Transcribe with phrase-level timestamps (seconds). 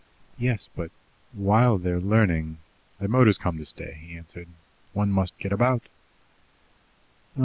[0.39, 0.89] "Yes, but,
[1.31, 2.57] while they're learning"
[2.99, 4.47] "The motor's come to stay," he answered.
[4.93, 5.89] "One must get about.